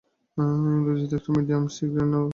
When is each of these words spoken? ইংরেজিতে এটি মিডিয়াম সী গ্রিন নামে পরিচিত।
ইংরেজিতে 0.71 1.15
এটি 1.17 1.29
মিডিয়াম 1.35 1.63
সী 1.75 1.83
গ্রিন 1.91 2.07
নামে 2.07 2.21
পরিচিত। 2.21 2.29